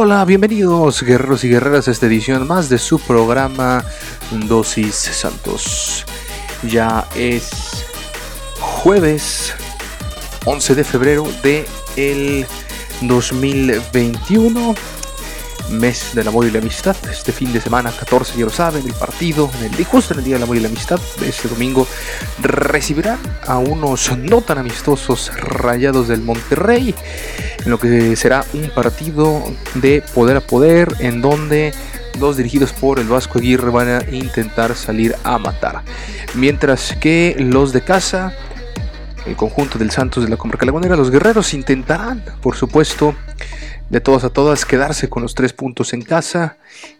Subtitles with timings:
[0.00, 3.84] Hola, bienvenidos guerreros y guerreras a esta edición más de su programa
[4.46, 6.06] Dosis Santos.
[6.62, 7.84] Ya es
[8.60, 9.54] jueves
[10.44, 12.46] 11 de febrero de el
[13.00, 14.76] 2021
[15.70, 16.96] mes del amor y la amistad.
[17.10, 20.24] Este fin de semana 14, ya lo saben, el partido, en el, justo en el
[20.24, 21.86] Día del Amor y la Amistad, este domingo,
[22.40, 26.94] recibirán a unos no tan amistosos rayados del Monterrey,
[27.68, 31.74] en lo que será un partido de poder a poder, en donde
[32.18, 35.82] dos dirigidos por el Vasco Aguirre van a intentar salir a matar.
[36.34, 38.32] Mientras que los de casa,
[39.26, 43.14] el conjunto del Santos de la Comarca Lagunera, los guerreros intentarán, por supuesto,
[43.90, 46.58] de todas a todas quedarse con los tres puntos en casa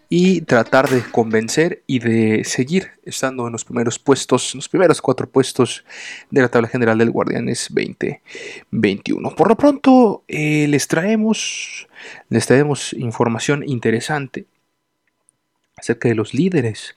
[0.09, 5.29] y tratar de convencer y de seguir estando en los primeros puestos, los primeros cuatro
[5.29, 5.85] puestos
[6.31, 9.35] de la tabla general del Guardianes 2021.
[9.35, 11.89] Por lo pronto eh, les traemos,
[12.31, 14.47] les traemos información interesante
[15.77, 16.97] acerca de los líderes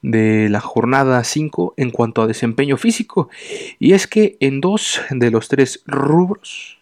[0.00, 3.28] de la jornada 5 en cuanto a desempeño físico
[3.78, 6.75] y es que en dos de los tres rubros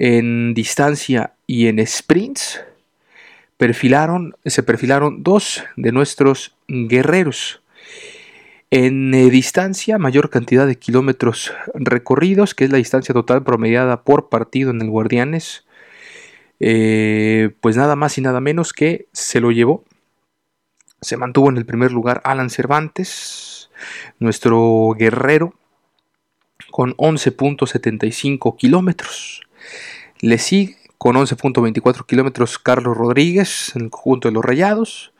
[0.00, 2.64] en distancia y en sprints,
[3.58, 7.60] perfilaron, se perfilaron dos de nuestros guerreros.
[8.70, 14.30] En eh, distancia, mayor cantidad de kilómetros recorridos, que es la distancia total promediada por
[14.30, 15.66] partido en el Guardianes,
[16.60, 19.84] eh, pues nada más y nada menos que se lo llevó.
[21.02, 23.70] Se mantuvo en el primer lugar Alan Cervantes,
[24.18, 25.52] nuestro guerrero,
[26.70, 29.42] con 11.75 kilómetros.
[30.20, 35.12] Le sigue con 11.24 kilómetros Carlos Rodríguez en el conjunto de los Rayados.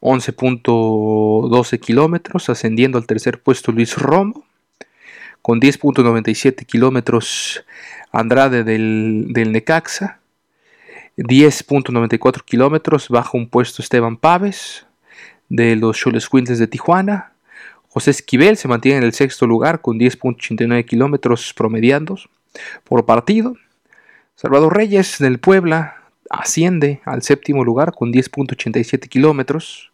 [0.00, 4.44] 11.12 kilómetros, ascendiendo al tercer puesto Luis Romo.
[5.42, 7.64] Con 10.97 kilómetros
[8.12, 10.20] Andrade del, Necaxa.
[11.16, 14.86] 10.94 kilómetros, bajo un puesto Esteban Paves
[15.48, 17.32] de los Choles Quintes de Tijuana.
[17.88, 22.28] José Esquivel se mantiene en el sexto lugar con 10.89 kilómetros promediados
[22.84, 23.56] por partido.
[24.36, 25.96] Salvador Reyes del Puebla
[26.28, 29.92] asciende al séptimo lugar con 10.87 kilómetros.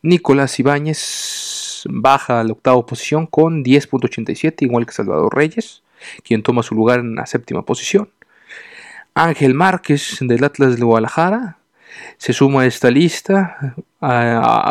[0.00, 5.82] Nicolás Ibáñez baja a la octava posición con 10.87, igual que Salvador Reyes,
[6.24, 8.08] quien toma su lugar en la séptima posición.
[9.12, 11.58] Ángel Márquez del Atlas de Guadalajara
[12.16, 13.74] se suma a esta lista,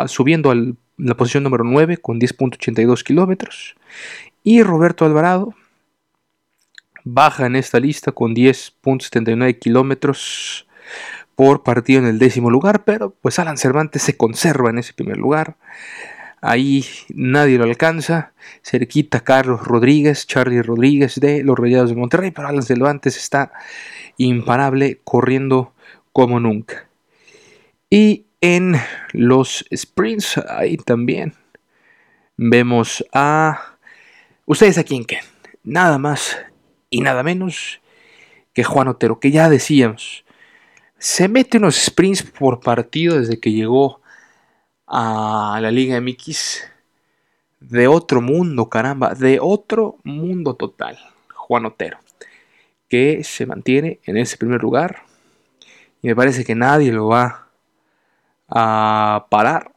[0.08, 0.56] subiendo a
[0.96, 3.76] la posición número 9 con 10.82 kilómetros.
[4.42, 5.54] Y Roberto Alvarado
[7.06, 10.66] baja en esta lista con 10.79 kilómetros
[11.36, 15.16] por partido en el décimo lugar, pero pues Alan Cervantes se conserva en ese primer
[15.16, 15.56] lugar.
[16.40, 16.84] Ahí
[17.14, 18.32] nadie lo alcanza.
[18.62, 23.52] Cerquita Carlos Rodríguez, Charlie Rodríguez de los Rayados de Monterrey, pero Alan Cervantes está
[24.16, 25.74] imparable, corriendo
[26.12, 26.88] como nunca.
[27.88, 28.74] Y en
[29.12, 31.34] los sprints, ahí también
[32.36, 33.76] vemos a.
[34.44, 35.04] Ustedes a quién
[35.62, 36.36] Nada más
[36.90, 37.80] y nada menos
[38.52, 40.24] que Juan Otero, que ya decíamos,
[40.98, 44.00] se mete unos sprints por partido desde que llegó
[44.86, 46.62] a la Liga MX
[47.60, 50.98] de otro mundo, caramba, de otro mundo total,
[51.34, 51.98] Juan Otero,
[52.88, 55.02] que se mantiene en ese primer lugar
[56.02, 57.48] y me parece que nadie lo va
[58.48, 59.72] a parar.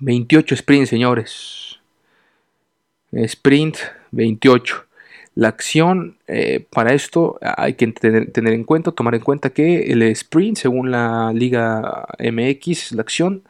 [0.00, 1.80] 28 sprints, señores.
[3.12, 3.78] Sprint
[4.10, 4.86] 28.
[5.40, 10.02] La acción eh, para esto hay que tener, en cuenta, tomar en cuenta que el
[10.02, 13.44] sprint, según la Liga MX, la acción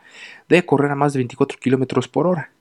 [0.49, 2.53] debe correr a más de 24 kilómetros por hora.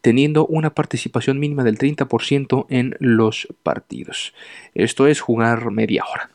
[0.00, 4.34] teniendo una participación mínima del 30% en los partidos.
[4.74, 6.28] Esto es jugar media hora.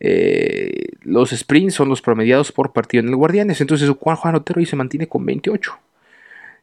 [0.00, 4.58] Eh, los sprints son los promediados por partido en el Guardianes, entonces Juan Juan Otero
[4.58, 5.78] ahí se mantiene con 28.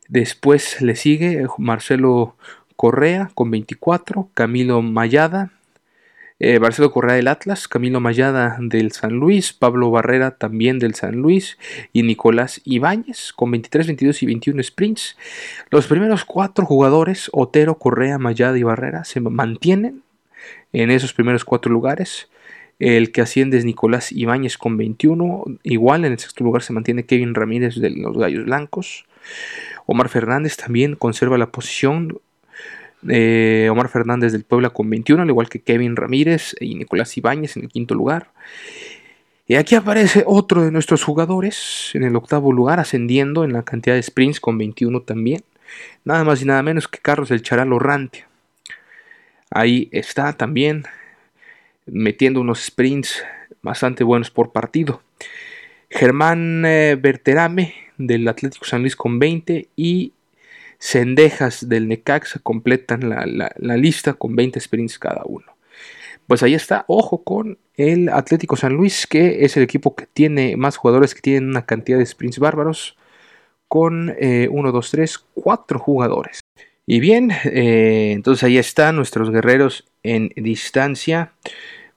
[0.10, 2.36] Después le sigue Marcelo
[2.82, 5.52] Correa con 24, Camilo Mayada
[6.40, 11.18] eh, Marcelo Correa del Atlas, Camilo Mayada del San Luis, Pablo Barrera también del San
[11.18, 11.60] Luis
[11.94, 15.16] y Nicolás Ibáñez con 23, 22 y 21 sprints.
[15.70, 20.02] Los primeros cuatro jugadores, Otero, Correa, Mayada y Barrera, se mantienen
[20.74, 22.30] en esos primeros cuatro lugares.
[22.80, 25.44] El que asciende es Nicolás Ibáñez con 21.
[25.62, 29.06] Igual en el sexto lugar se mantiene Kevin Ramírez de los Gallos Blancos.
[29.86, 32.20] Omar Fernández también conserva la posición
[33.04, 37.64] Omar Fernández del Puebla con 21, al igual que Kevin Ramírez y Nicolás Ibáñez en
[37.64, 38.30] el quinto lugar.
[39.48, 43.96] Y aquí aparece otro de nuestros jugadores en el octavo lugar, ascendiendo en la cantidad
[43.96, 45.44] de sprints con 21 también.
[46.06, 48.28] Nada más y nada menos que Carlos El Charal Orrantia.
[49.50, 50.86] Ahí está también
[51.86, 53.24] metiendo unos sprints
[53.62, 55.02] bastante buenos por partido.
[55.90, 60.14] Germán eh, Berterame del Atlético San Luis con 20 y
[60.82, 65.46] Cendejas del Necaxa completan la, lista con 20 sprints cada uno.
[66.26, 70.58] Pues ahí está, ojo con el Atlético San Luis, que es el equipo que tiene
[70.58, 72.98] más jugadores que tienen una cantidad de sprints bárbaros,
[73.68, 76.40] con 1, 2, 3, 4 jugadores.
[76.88, 81.34] Y bien, eh, entonces ahí están nuestros guerreros en distancia,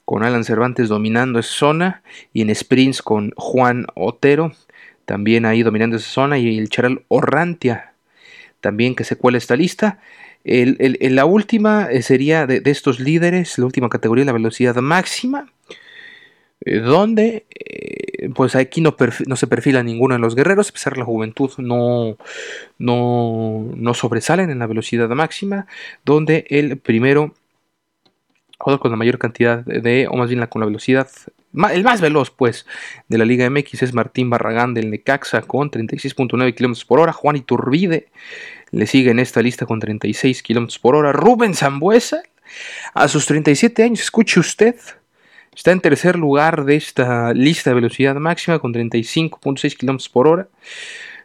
[0.05, 2.03] con Alan Cervantes dominando esa zona,
[2.33, 4.51] y en sprints con Juan Otero,
[5.05, 7.94] también ahí dominando esa zona, y el Charal Orrantia
[8.65, 9.99] también que se cuela esta lista.
[10.43, 15.53] la última eh, sería de, estos líderes, la última categoría, la velocidad máxima,
[16.61, 18.95] eh, donde eh, pues aquí no,
[19.27, 22.17] no, se perfila ninguno de los guerreros, a pesar de la juventud no,
[22.79, 25.67] no, no sobresalen en la velocidad máxima,
[26.03, 27.35] donde el primero
[28.57, 31.07] con la mayor cantidad de, o más bien con la velocidad,
[31.71, 32.65] el más veloz pues
[33.07, 37.35] de la Liga MX es Martín Barragán del Necaxa con 36.9 km por hora, Juan
[37.35, 38.07] Iturbide
[38.71, 42.23] le sigue en esta lista con 36 km por hora, Rubén Zambuesa
[42.93, 44.75] a sus 37 años, escuche usted,
[45.55, 50.47] está en tercer lugar de esta lista de velocidad máxima con 35.6 km por hora,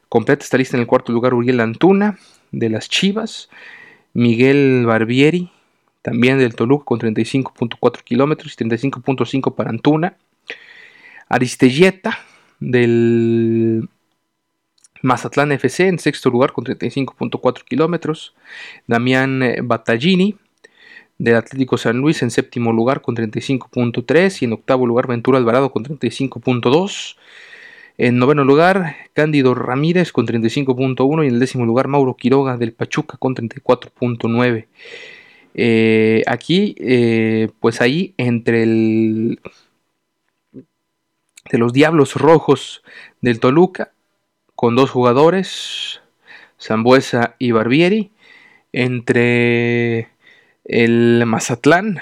[0.09, 2.19] completa esta lista en el cuarto lugar Uriel Antuna
[2.53, 3.49] de las Chivas,
[4.13, 5.51] Miguel Barbieri
[6.03, 10.17] también del Toluca con 35.4 kilómetros y 35.5 para Antuna.
[11.29, 12.19] Aristelleta
[12.59, 13.89] del
[15.03, 18.35] Mazatlán FC en sexto lugar con 35.4 kilómetros.
[18.87, 20.37] Damián eh, Battaglini
[21.19, 25.71] del Atlético San Luis en séptimo lugar con 35.3 y en octavo lugar Ventura Alvarado
[25.71, 27.17] con 35.2.
[27.99, 32.73] En noveno lugar, Cándido Ramírez con 35.1 y en el décimo lugar, Mauro Quiroga del
[32.73, 34.67] Pachuca con 34.9.
[35.55, 39.41] Eh, aquí, eh, pues ahí entre el
[41.51, 42.83] de los Diablos Rojos
[43.21, 43.93] del Toluca,
[44.55, 46.01] con dos jugadores,
[46.61, 48.13] Zambuesa y Barbieri,
[48.73, 50.11] entre
[50.65, 51.99] el Mazatlán,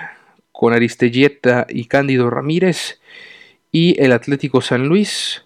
[0.53, 3.01] con Aristelleta y Cándido Ramírez,
[3.73, 5.45] y el Atlético San Luis,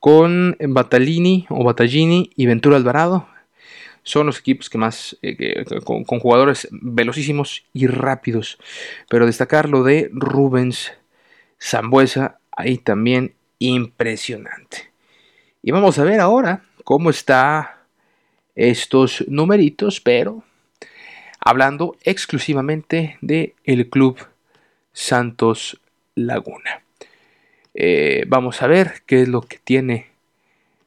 [0.00, 3.28] con Batalini o Battaglini y Ventura Alvarado,
[4.08, 8.58] son los equipos que más, eh, con, jugadores velocísimos y rápidos.
[9.10, 10.92] Pero destacar lo de Rubens
[11.60, 14.90] Zambuesa, ahí también impresionante.
[15.62, 17.82] Y vamos a ver ahora cómo está
[18.54, 20.42] estos numeritos, pero
[21.38, 24.18] hablando exclusivamente de el club
[24.94, 25.82] Santos
[26.14, 26.82] Laguna.
[27.74, 30.06] Eh, vamos a ver qué es lo que tiene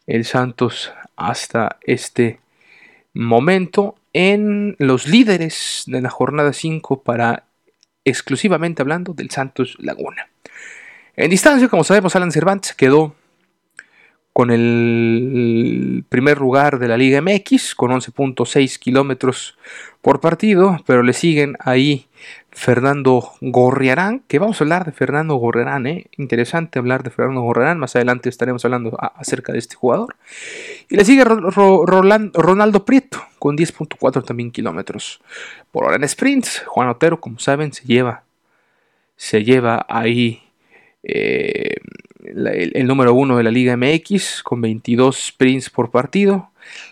[0.08, 2.40] el Santos hasta este
[3.14, 7.46] momento en los líderes de la jornada 5 para
[8.04, 10.30] exclusivamente hablando del Santos Laguna.
[11.16, 13.16] En distancia, como sabemos, Alan Cervantes quedó
[14.34, 19.58] con el primer lugar de la Liga MX con 11.6 kilómetros
[20.02, 22.08] por partido, pero le siguen ahí
[22.52, 26.08] Fernando Gorriarán, que vamos a hablar de Fernando Gorriarán, ¿eh?
[26.18, 30.18] interesante hablar de Fernando Gorriarán, más adelante estaremos hablando acerca de este jugador.
[30.90, 35.22] Y le sigue Ronaldo Prieto, con 10.4 también kilómetros
[35.72, 36.64] por hora en sprints.
[36.68, 38.24] Juan Otero, como saben, se lleva,
[39.16, 40.44] se lleva ahí
[41.04, 41.76] eh,
[42.24, 46.52] el, número uno de la Liga MX, con 22 sprints por partido.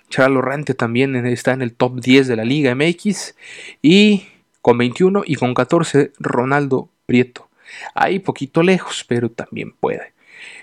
[0.10, 3.36] Charlo Rante también está en el top 10 de la Liga MX.
[3.82, 4.24] Y
[4.70, 7.50] con 21 y con 14 Ronaldo Prieto.
[7.96, 10.14] Ahí poquito lejos, pero también puede.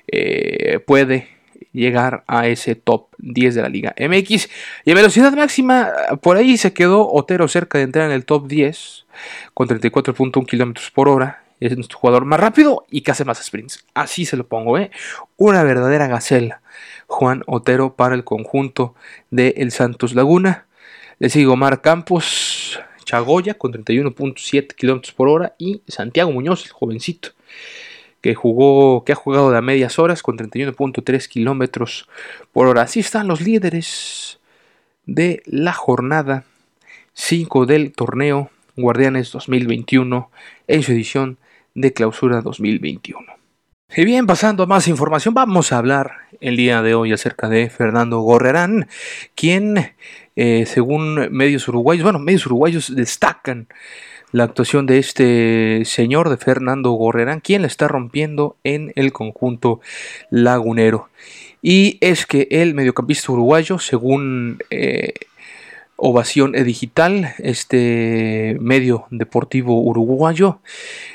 [0.07, 1.27] Eh, puede
[1.73, 4.49] llegar a ese top 10 de la Liga MX.
[4.85, 5.91] Y en velocidad máxima,
[6.23, 9.07] por ahí se quedó Otero cerca de entrar en el top 10
[9.55, 11.43] con 34.1 kilómetros por hora.
[11.59, 13.85] Es nuestro jugador más rápido y que hace más sprints.
[13.93, 14.93] Así se lo pongo, ¿eh?
[15.37, 16.61] Una verdadera gacela.
[17.09, 18.95] Juan Otero para el conjunto
[19.33, 20.67] de Santos Laguna.
[21.19, 27.31] Le sigue Omar Campos, Chagoya con 31.7 kilómetros por hora y Santiago Muñoz, el jovencito,
[28.21, 32.09] que jugó, que ha jugado de a medias horas con 31.3 kilómetros
[32.53, 32.83] por hora.
[32.83, 34.41] Así están los líderes
[35.07, 36.45] de la jornada
[37.15, 40.31] 5 del torneo Guardianes 2021
[40.67, 41.39] en su edición
[41.75, 43.21] de clausura 2021.
[43.95, 46.11] Y bien, pasando a más información, vamos a hablar
[46.41, 48.89] el día de hoy acerca de Fernando Gorrerán,
[49.35, 49.95] quien,
[50.37, 53.69] eh, según medios uruguayos, bueno, medios uruguayos destacan
[54.33, 59.81] la actuación de este señor, de Fernando Gorrerán, quien la está rompiendo en el conjunto
[60.31, 61.09] lagunero.
[61.63, 65.15] Y es que el mediocampista uruguayo, según eh,
[65.99, 70.61] Ovación Digital, este medio deportivo uruguayo,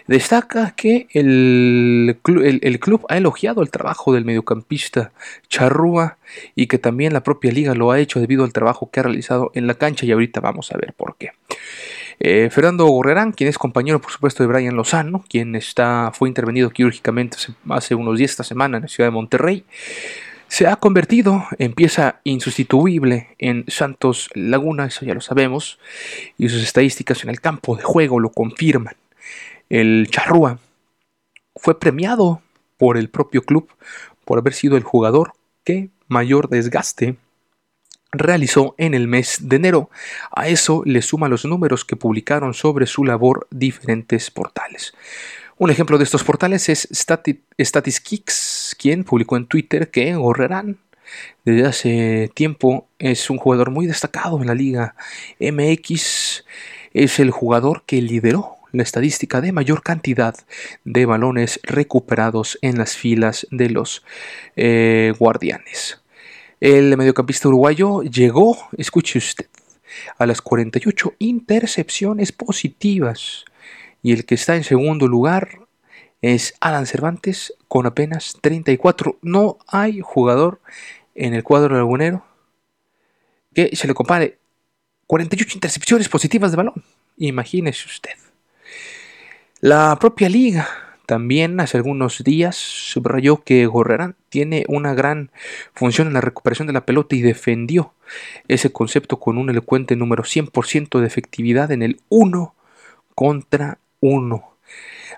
[0.07, 5.11] destaca que el, club ha elogiado el trabajo del mediocampista
[5.49, 6.17] Charrúa
[6.55, 9.51] y que también la propia liga lo ha hecho debido al trabajo que ha realizado
[9.53, 11.31] en la cancha y ahorita vamos a ver por qué.
[12.19, 16.69] Eh, Fernando Gorrerán, quien es compañero por supuesto de Brian Lozano, quien está, fue intervenido
[16.69, 17.37] quirúrgicamente
[17.69, 19.65] hace unos días esta semana en la ciudad de Monterrey,
[20.51, 25.79] se ha convertido en pieza insustituible en Santos Laguna, eso ya lo sabemos,
[26.37, 28.97] y sus estadísticas en el campo de juego lo confirman.
[29.69, 30.59] El Charrúa
[31.55, 32.41] fue premiado
[32.75, 33.69] por el propio club
[34.25, 35.31] por haber sido el jugador
[35.63, 37.15] que mayor desgaste
[38.11, 39.89] realizó en el mes de enero.
[40.35, 44.93] A eso le suma los números que publicaron sobre su labor diferentes portales.
[45.61, 46.89] Un ejemplo de estos portales es
[47.59, 50.79] Statistics, quien publicó en Twitter que Gorrerán
[51.45, 54.95] desde hace tiempo es un jugador muy destacado en la liga
[55.39, 56.45] MX.
[56.95, 60.33] Es el jugador que lideró la estadística de mayor cantidad
[60.83, 64.03] de balones recuperados en las filas de los
[64.55, 66.01] eh, guardianes.
[66.59, 69.45] El mediocampista uruguayo llegó, escuche usted,
[70.17, 73.45] a las 48 intercepciones positivas
[74.01, 75.59] y el que está en segundo lugar
[76.21, 79.17] es Alan Cervantes con apenas 34.
[79.21, 80.61] No hay jugador
[81.15, 82.25] en el cuadro lagunero
[83.53, 84.37] que se le compare
[85.07, 86.83] 48 intercepciones positivas de balón.
[87.17, 88.17] Imagínese usted.
[89.59, 90.67] La propia liga
[91.05, 95.29] también hace algunos días subrayó que Gorrerán tiene una gran
[95.73, 97.93] función en la recuperación de la pelota y defendió
[98.47, 102.55] ese concepto con un elocuente número 100% de efectividad en el 1
[103.13, 104.51] contra 1.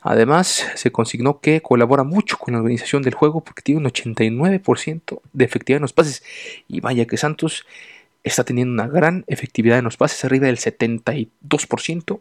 [0.02, 5.22] Además, se consignó que colabora mucho con la organización del juego porque tiene un 89%
[5.32, 6.24] de efectividad en los pases.
[6.68, 7.66] Y vaya que Santos
[8.24, 12.20] está teniendo una gran efectividad en los pases, arriba del 72%.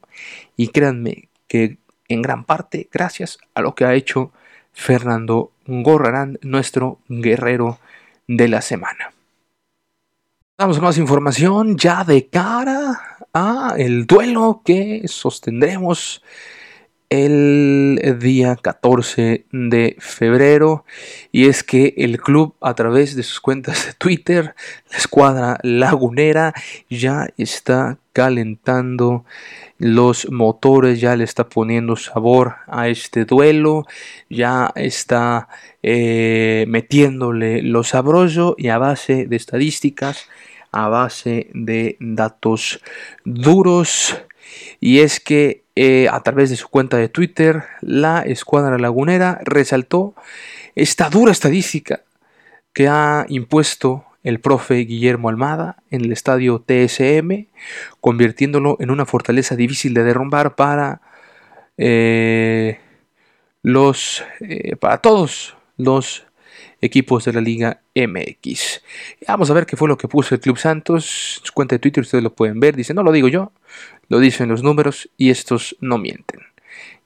[0.57, 1.78] Y créanme que
[2.09, 4.33] en gran parte gracias a lo que ha hecho
[4.73, 7.78] Fernando Gorrarán, nuestro guerrero
[8.26, 9.12] de la semana.
[10.59, 13.00] Damos más información ya de cara
[13.32, 16.23] a el duelo que sostendremos
[17.12, 20.87] el día 14 de febrero
[21.31, 24.54] y es que el club a través de sus cuentas de Twitter,
[24.90, 26.54] la escuadra lagunera
[26.88, 29.26] ya está calentando
[29.76, 33.85] los motores, ya le está poniendo sabor a este duelo,
[34.31, 35.49] ya está
[35.83, 40.28] eh, metiéndole lo sabroso y a base de estadísticas
[40.71, 42.81] a base de datos
[43.26, 44.16] duros.
[44.81, 50.14] Y es que eh, a través de su cuenta de Twitter, la Escuadra Lagunera resaltó
[50.75, 52.02] esta dura estadística
[52.73, 57.47] que ha impuesto el profe Guillermo Almada en el estadio TSM,
[58.00, 61.00] convirtiéndolo en una fortaleza difícil de derrumbar para
[61.76, 62.79] eh,
[63.62, 66.26] los eh, para todos los
[66.82, 68.82] equipos de la Liga MX.
[69.28, 71.40] Vamos a ver qué fue lo que puso el Club Santos.
[71.42, 72.76] Su cuenta de Twitter, ustedes lo pueden ver.
[72.76, 73.52] Dice, no lo digo yo,
[74.08, 76.40] lo dicen los números y estos no mienten.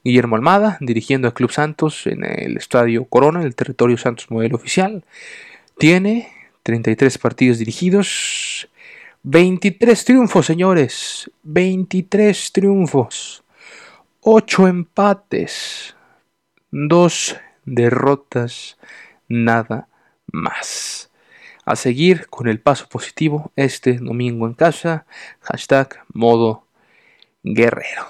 [0.03, 4.55] Guillermo Almada, dirigiendo al Club Santos en el Estadio Corona, en el territorio Santos Modelo
[4.55, 5.03] Oficial,
[5.77, 6.29] tiene
[6.63, 8.69] 33 partidos dirigidos,
[9.23, 13.43] 23 triunfos, señores, 23 triunfos,
[14.21, 15.95] 8 empates,
[16.71, 18.77] 2 derrotas,
[19.27, 19.87] nada
[20.31, 21.09] más.
[21.65, 25.05] A seguir con el paso positivo este domingo en casa.
[25.41, 26.65] Hashtag modo
[27.43, 28.07] guerrero.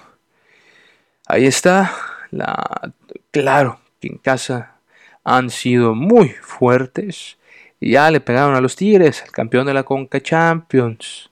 [1.26, 1.92] Ahí está.
[2.32, 2.94] La,
[3.32, 4.76] claro que en casa
[5.24, 7.38] han sido muy fuertes.
[7.82, 11.30] Ya le pegaron a los Tigres, el campeón de la Conca Champions,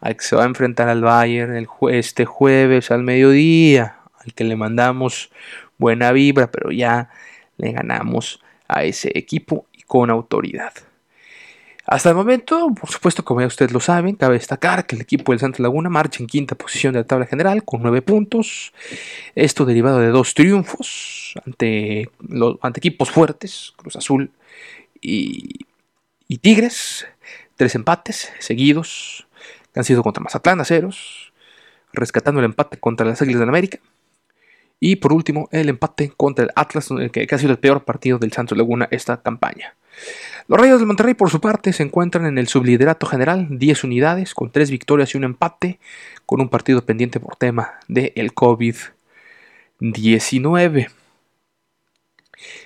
[0.00, 4.44] al que se va a enfrentar al Bayern el este jueves al mediodía, al que
[4.44, 5.30] le mandamos
[5.78, 7.10] buena vibra, pero ya
[7.56, 10.72] le ganamos a ese equipo y con autoridad.
[11.86, 15.32] Hasta el momento, por supuesto, como ya ustedes lo saben, cabe destacar que el equipo
[15.32, 18.72] del Santa Laguna marcha en quinta posición de la tabla general con nueve puntos.
[19.34, 22.08] Esto derivado de dos triunfos ante,
[22.76, 24.30] equipos fuertes, Cruz Azul
[25.00, 25.66] y,
[26.40, 27.06] Tigres.
[27.56, 29.26] Tres empates seguidos
[29.72, 31.32] que han sido contra Mazatlán a ceros,
[31.92, 33.78] rescatando el empate contra las Águilas de América.
[34.86, 38.32] Y por último, el empate contra el Atlas, que, ha sido el peor partido del
[38.32, 39.76] Santos Laguna esta campaña.
[40.46, 44.34] Los Rayos del Monterrey, por su parte, se encuentran en el subliderato general, 10 unidades,
[44.34, 45.80] con 3 victorias y un empate,
[46.26, 50.90] con un partido pendiente por tema del el COVID-19.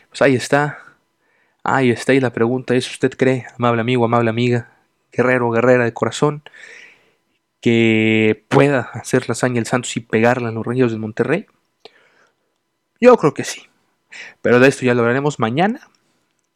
[0.08, 0.80] Pues ahí está,
[1.62, 4.72] ahí está, y la pregunta es, ¿usted cree, amable amigo, amable amiga,
[5.12, 6.42] guerrero, guerrera de corazón,
[7.60, 11.46] que pueda hacer la hazaña el Santos y pegarla a los Rayos del Monterrey?
[13.00, 13.62] Yo creo que sí.
[14.43, 15.88] Pero de esto ya lo hablaremos mañana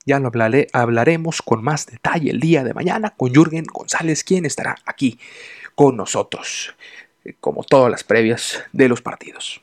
[0.04, 0.30] ya lo
[0.72, 5.18] hablaremos con más detalle el día de mañana con Jürgen González, quien estará aquí
[5.74, 6.74] con nosotros,
[7.40, 9.60] como todas las previas de los partidos.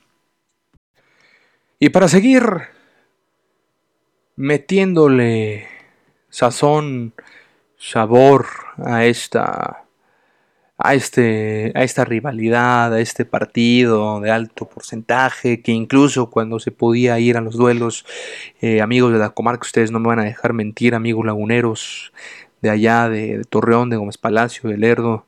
[1.80, 2.44] Y para seguir
[4.36, 5.68] metiéndole
[6.30, 7.14] sazón,
[7.78, 9.86] sabor a esta
[10.80, 16.72] a, este, a esta rivalidad, a este partido de alto porcentaje, que incluso cuando se
[16.72, 18.06] podía ir a los duelos,
[18.62, 22.14] eh, amigos de la comarca, ustedes no me van a dejar mentir, amigos laguneros
[22.62, 25.26] de allá, de, Torreón, de Gómez Palacio, de Lerdo,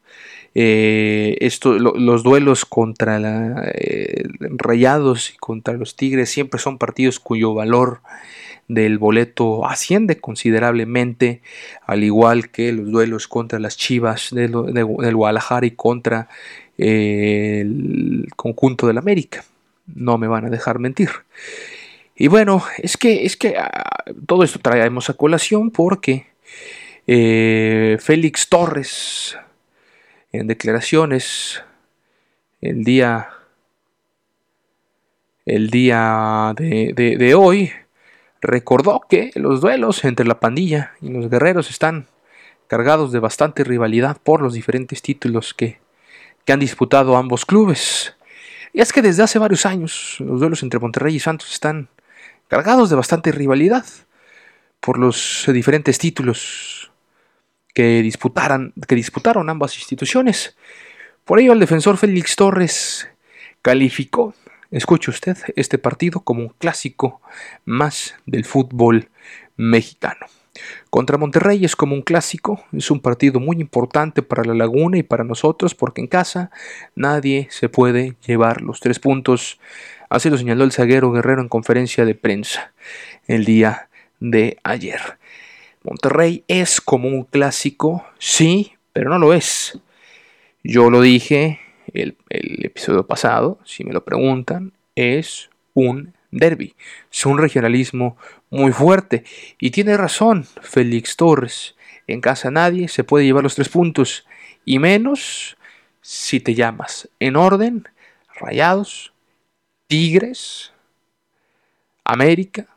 [0.54, 7.20] eh, esto, los duelos contra la, eh, Rayados y contra los Tigres siempre son partidos
[7.20, 8.02] cuyo valor
[8.74, 11.42] del boleto asciende considerablemente,
[11.86, 16.30] al igual que los duelos contra las Chivas del, Guadalajara y contra
[16.78, 19.44] eh, el conjunto del América.
[19.94, 21.10] No me van a dejar mentir.
[22.16, 26.28] Y bueno, es que, es que ah, todo esto traemos a colación porque
[27.08, 29.38] eh, Félix Torres,
[30.32, 31.62] en declaraciones
[32.62, 33.28] el día,
[35.46, 37.72] el día de hoy,
[38.42, 42.08] recordó que los duelos entre la pandilla y los guerreros están
[42.68, 45.80] cargados de bastante rivalidad por los diferentes títulos que,
[46.48, 48.14] han disputado ambos clubes.
[48.74, 51.88] Y es que desde hace varios años los duelos entre Monterrey y Santos están
[52.50, 53.86] cargados de bastante rivalidad
[54.82, 56.92] por los diferentes títulos
[57.74, 60.58] que, disputaran, que disputaron ambas instituciones.
[61.24, 63.08] Por ello el defensor Félix Torres
[63.62, 64.34] calificó
[64.72, 67.22] Escuche usted este partido como un clásico
[67.66, 69.10] más del fútbol
[69.58, 70.26] mexicano.
[70.90, 75.04] Contra Monterrey es como un clásico, es un partido muy importante para la Laguna y
[75.04, 76.52] para nosotros porque en casa
[76.96, 79.60] nadie se puede llevar los tres puntos.
[80.10, 82.74] Así lo señaló el zaguero Guerrero en conferencia de prensa
[83.28, 83.90] el día
[84.22, 85.18] de ayer.
[85.84, 89.80] Monterrey es como un clásico, sí, pero no lo es.
[90.64, 91.60] Yo lo dije
[91.94, 96.76] el, episodio pasado, si me lo preguntan, es un derby,
[97.12, 98.18] es un regionalismo
[98.50, 99.24] muy fuerte.
[99.60, 101.76] Y tiene razón Félix Torres,
[102.08, 104.26] en casa nadie se puede llevar los tres puntos,
[104.66, 105.58] y menos
[106.02, 107.88] si te llamas en orden
[108.36, 109.14] Rayados,
[109.88, 110.74] Tigres,
[112.04, 112.68] América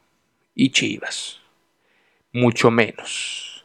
[0.55, 1.41] y Chivas.
[2.33, 3.65] Mucho menos.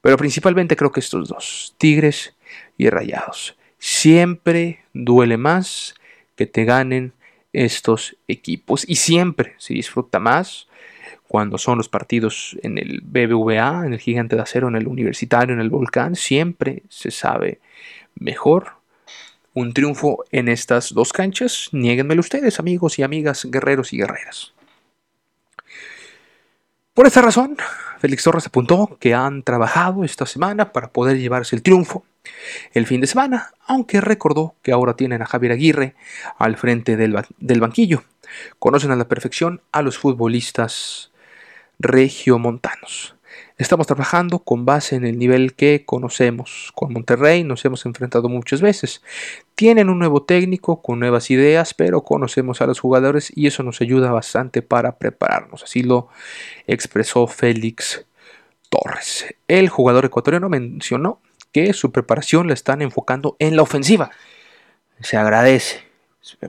[0.00, 2.36] Pero principalmente creo que estos dos, Tigres
[2.78, 5.94] y Rayados siempre duele más
[6.34, 7.12] que te ganen
[7.52, 10.66] estos equipos y siempre se disfruta más
[11.28, 15.54] cuando son los partidos en el BBVA, en el Gigante de Acero, en el Universitario,
[15.54, 17.60] en el Volcán, siempre se sabe
[18.16, 18.72] mejor
[19.54, 21.68] un triunfo en estas dos canchas.
[21.70, 24.52] Niéguenmelo ustedes, amigos y amigas, guerreros y guerreras.
[26.92, 27.56] Por esta razón,
[28.00, 32.04] Félix Torres apuntó que han trabajado esta semana para poder llevarse el triunfo
[32.72, 35.94] el fin de semana, aunque recordó que ahora tienen a Javier Aguirre
[36.38, 38.04] al frente del, del banquillo.
[38.58, 41.10] Conocen a la perfección a los futbolistas
[41.78, 43.16] regiomontanos.
[43.58, 46.72] Estamos trabajando con base en el nivel que conocemos.
[46.74, 49.02] Con Monterrey nos hemos enfrentado muchas veces.
[49.54, 53.80] Tienen un nuevo técnico con nuevas ideas, pero conocemos a los jugadores y eso nos
[53.80, 55.62] ayuda bastante para prepararnos.
[55.62, 56.08] Así lo
[56.66, 58.04] expresó Félix
[58.68, 59.34] Torres.
[59.48, 61.20] El jugador ecuatoriano mencionó
[61.56, 64.10] que su preparación la están enfocando en la ofensiva.
[65.00, 65.84] Se agradece,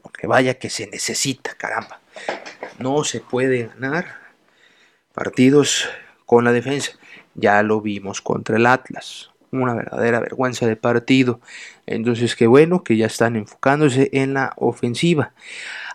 [0.03, 2.01] porque vaya que se necesita, caramba.
[2.77, 4.17] No se puede ganar
[5.13, 5.87] partidos
[6.25, 6.91] con la defensa.
[7.35, 9.31] Ya lo vimos contra el Atlas.
[9.49, 11.39] Una verdadera vergüenza de partido.
[11.85, 15.31] Entonces, qué bueno que ya están enfocándose en la ofensiva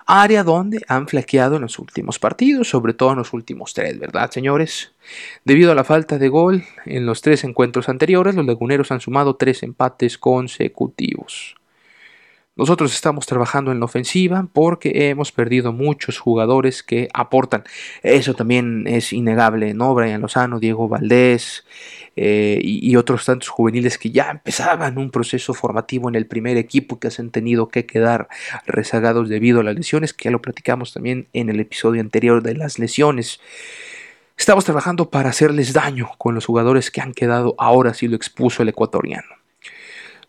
[0.07, 4.31] área donde han flaqueado en los últimos partidos, sobre todo en los últimos tres, ¿verdad,
[4.31, 4.93] señores?
[5.45, 9.37] Debido a la falta de gol en los tres encuentros anteriores, los laguneros han sumado
[9.37, 11.57] tres empates consecutivos.
[12.55, 17.65] Nosotros estamos trabajando en la ofensiva porque hemos perdido muchos jugadores que aportan.
[18.03, 19.95] Eso también es innegable, ¿no?
[19.95, 21.65] Brian Lozano, Diego Valdés
[22.15, 27.01] eh, y, otros tantos juveniles que ya empezaban un proceso formativo en el primer equipo
[27.01, 28.29] que se han tenido que quedar
[28.67, 32.55] rezagados debido a las lesiones, que ya lo platicamos también en el episodio anterior de
[32.55, 33.41] las lesiones.
[34.37, 38.63] Estamos trabajando para hacerles daño con los jugadores que han quedado ahora, si lo expuso
[38.63, 39.42] el ecuatoriano.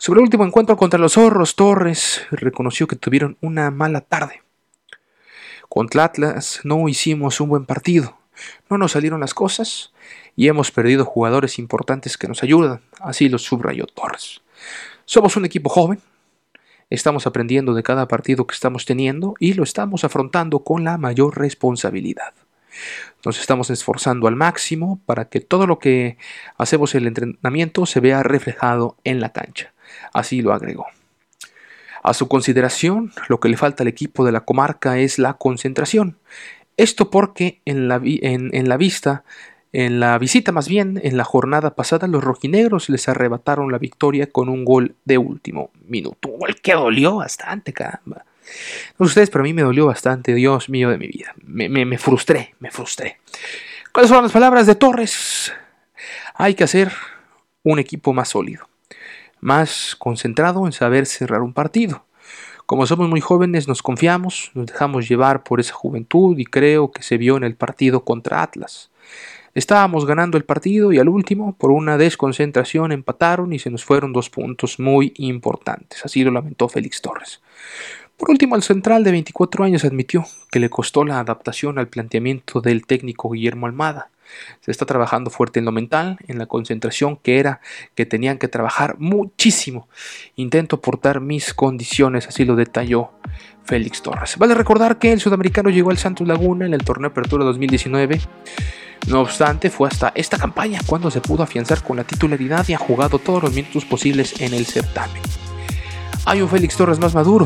[0.05, 4.43] Sobre el último encuentro contra los zorros, Torres reconoció que tuvieron una mala tarde.
[5.69, 8.17] Contra Atlas no hicimos un buen partido,
[8.69, 9.93] no nos salieron las cosas
[10.35, 14.41] y hemos perdido jugadores importantes que nos ayudan, así lo subrayó Torres.
[15.05, 16.01] Somos un equipo joven,
[16.89, 21.37] estamos aprendiendo de cada partido que estamos teniendo y lo estamos afrontando con la mayor
[21.37, 22.33] responsabilidad.
[23.23, 26.17] Nos estamos esforzando al máximo para que todo lo que
[26.57, 29.73] hacemos en el entrenamiento se vea reflejado en la cancha.
[30.13, 30.85] Así lo agregó.
[32.03, 36.17] A su consideración, lo que le falta al equipo de la comarca es la concentración.
[36.75, 39.23] Esto porque en la, en, la vista,
[39.71, 44.27] en la visita más bien, en la jornada pasada, los rojinegros les arrebataron la victoria
[44.27, 46.27] con un gol de último minuto.
[46.27, 48.25] Un gol que dolió bastante, caramba.
[48.99, 51.33] No ustedes, pero a mí me dolió bastante, Dios mío de mi vida.
[51.41, 53.19] Me, me, me frustré, me frustré.
[53.93, 55.53] ¿Cuáles fueron las palabras de Torres?
[56.35, 56.91] Hay que hacer
[57.63, 58.67] un equipo más sólido
[59.43, 62.05] más concentrado en saber cerrar un partido.
[62.65, 67.03] Como somos muy jóvenes nos confiamos, nos dejamos llevar por esa juventud y creo que
[67.03, 68.89] se vio en el partido contra Atlas.
[69.53, 74.13] Estábamos ganando el partido y al último, por una desconcentración, empataron y se nos fueron
[74.13, 76.03] dos puntos muy importantes.
[76.05, 77.41] Así lo lamentó Félix Torres.
[78.17, 82.61] Por último, el central de 24 años admitió que le costó la adaptación al planteamiento
[82.61, 84.09] del técnico Guillermo Almada.
[84.61, 87.61] Se está trabajando fuerte en lo mental, en la concentración, que era
[87.95, 89.87] que tenían que trabajar muchísimo.
[90.35, 93.11] Intento aportar mis condiciones, así lo detalló
[93.63, 94.37] Félix Torres.
[94.37, 98.19] Vale recordar que el sudamericano llegó al Santos Laguna en el torneo Apertura 2019.
[99.07, 102.77] No obstante, fue hasta esta campaña cuando se pudo afianzar con la titularidad y ha
[102.77, 105.21] jugado todos los minutos posibles en el certamen.
[106.25, 107.45] Hay un Félix Torres más maduro,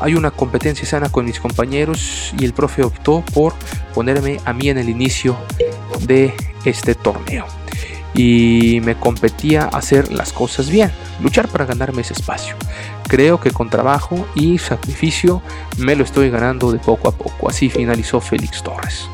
[0.00, 3.54] hay una competencia sana con mis compañeros y el profe optó por
[3.94, 5.36] ponerme a mí en el inicio
[6.06, 7.46] de este torneo.
[8.14, 10.90] Y me competía hacer las cosas bien,
[11.20, 12.54] luchar para ganarme ese espacio.
[13.08, 15.42] Creo que con trabajo y sacrificio
[15.78, 17.48] me lo estoy ganando de poco a poco.
[17.48, 19.08] Así finalizó Félix Torres.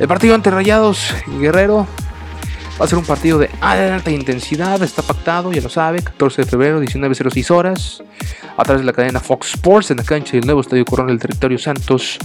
[0.00, 1.86] El partido ante Rayados y Guerrero
[2.80, 6.48] Va a ser un partido de alta intensidad, está pactado, ya lo sabe, 14 de
[6.48, 8.04] febrero, 19.06 horas,
[8.56, 11.18] a través de la cadena Fox Sports en la cancha del nuevo Estadio Corona del
[11.18, 12.18] Territorio Santos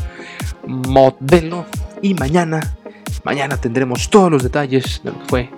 [0.67, 1.65] Modelo.
[2.03, 2.75] Y mañana,
[3.23, 5.49] mañana tendremos todos los detalles de lo que fue,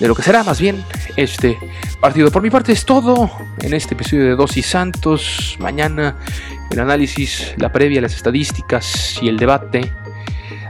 [0.00, 0.82] de lo que será más bien
[1.16, 1.58] este
[2.00, 2.30] partido.
[2.30, 5.56] Por mi parte es todo en este episodio de Dosis Santos.
[5.58, 6.16] Mañana
[6.70, 9.90] el análisis, la previa, las estadísticas y el debate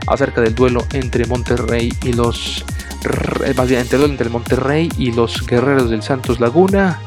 [0.07, 2.65] acerca del duelo entre Monterrey y los
[3.57, 7.01] más bien entre el Monterrey y los Guerreros del Santos Laguna.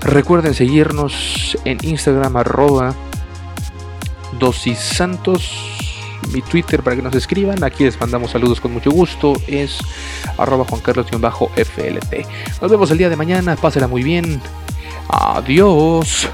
[0.00, 2.94] Recuerden seguirnos en Instagram arroba
[4.38, 5.75] dosis santos,
[6.32, 7.62] mi Twitter para que nos escriban.
[7.64, 9.34] Aquí les mandamos saludos con mucho gusto.
[9.46, 9.78] Es
[10.38, 12.26] arroba Juan Carlos-FLT.
[12.60, 13.56] Nos vemos el día de mañana.
[13.56, 14.40] Pásela muy bien.
[15.08, 16.28] Adiós.